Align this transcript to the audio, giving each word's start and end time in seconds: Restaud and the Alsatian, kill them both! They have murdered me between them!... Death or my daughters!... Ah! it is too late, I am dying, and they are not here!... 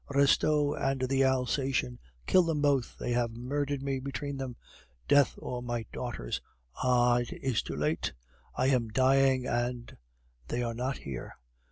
Restaud 0.09 0.77
and 0.81 1.01
the 1.07 1.23
Alsatian, 1.23 1.99
kill 2.25 2.41
them 2.41 2.59
both! 2.59 2.95
They 2.99 3.11
have 3.11 3.37
murdered 3.37 3.83
me 3.83 3.99
between 3.99 4.37
them!... 4.37 4.55
Death 5.07 5.35
or 5.37 5.61
my 5.61 5.85
daughters!... 5.93 6.41
Ah! 6.77 7.17
it 7.17 7.31
is 7.33 7.61
too 7.61 7.75
late, 7.75 8.11
I 8.55 8.65
am 8.69 8.87
dying, 8.89 9.45
and 9.45 9.95
they 10.47 10.63
are 10.63 10.73
not 10.73 10.97
here!... 10.97 11.35